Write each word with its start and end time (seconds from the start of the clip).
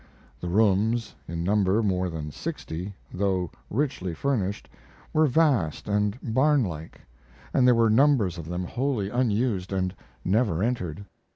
The 0.39 0.47
rooms, 0.49 1.13
in 1.27 1.43
number 1.43 1.83
more 1.83 2.09
than 2.09 2.31
sixty, 2.31 2.95
though 3.13 3.51
richly 3.69 4.15
furnished, 4.15 4.67
were 5.13 5.27
vast 5.27 5.87
and 5.87 6.17
barnlike, 6.23 6.99
and 7.53 7.67
there 7.67 7.75
were 7.75 7.91
numbers 7.91 8.39
of 8.39 8.47
them 8.47 8.63
wholly 8.63 9.11
unused 9.11 9.71
and 9.71 9.93
never 10.25 10.63
entered. 10.63 11.05